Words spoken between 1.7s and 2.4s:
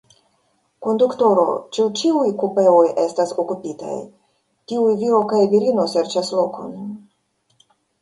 ĉu ĉiuj